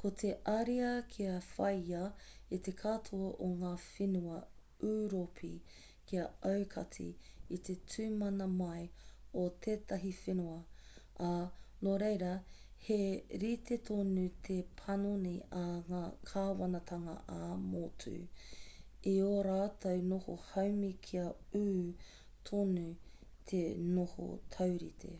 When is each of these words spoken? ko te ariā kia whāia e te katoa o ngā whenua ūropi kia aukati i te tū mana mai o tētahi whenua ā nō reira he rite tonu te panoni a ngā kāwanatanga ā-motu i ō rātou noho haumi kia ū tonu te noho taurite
ko 0.00 0.08
te 0.20 0.30
ariā 0.52 0.88
kia 1.12 1.34
whāia 1.50 2.00
e 2.56 2.56
te 2.66 2.72
katoa 2.80 3.28
o 3.44 3.46
ngā 3.60 3.70
whenua 3.84 4.40
ūropi 4.88 5.48
kia 6.10 6.24
aukati 6.50 7.06
i 7.58 7.60
te 7.68 7.76
tū 7.92 8.08
mana 8.24 8.48
mai 8.56 8.82
o 9.42 9.44
tētahi 9.66 10.10
whenua 10.18 10.58
ā 11.28 11.30
nō 11.88 11.94
reira 12.04 12.34
he 12.88 12.98
rite 13.44 13.78
tonu 13.90 14.26
te 14.50 14.58
panoni 14.82 15.34
a 15.60 15.64
ngā 15.92 16.04
kāwanatanga 16.32 17.16
ā-motu 17.38 18.14
i 18.18 19.14
ō 19.30 19.36
rātou 19.50 20.06
noho 20.12 20.36
haumi 20.50 20.92
kia 21.08 21.24
ū 21.62 21.64
tonu 22.52 22.88
te 23.52 23.66
noho 23.98 24.28
taurite 24.58 25.16